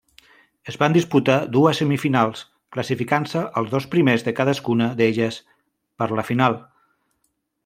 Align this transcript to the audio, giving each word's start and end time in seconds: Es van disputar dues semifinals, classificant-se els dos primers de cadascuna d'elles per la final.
Es 0.71 0.77
van 0.83 0.93
disputar 0.95 1.35
dues 1.57 1.81
semifinals, 1.83 2.41
classificant-se 2.77 3.45
els 3.61 3.71
dos 3.77 3.87
primers 3.95 4.27
de 4.29 4.35
cadascuna 4.41 4.89
d'elles 5.03 5.41
per 6.03 6.13
la 6.23 6.29
final. 6.33 6.59